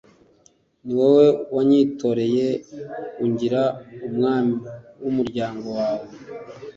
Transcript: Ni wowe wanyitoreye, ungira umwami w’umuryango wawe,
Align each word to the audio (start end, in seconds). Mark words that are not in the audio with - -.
Ni 0.83 0.93
wowe 0.99 1.27
wanyitoreye, 1.55 2.47
ungira 3.23 3.61
umwami 4.07 4.53
w’umuryango 5.03 5.67
wawe, 5.79 6.07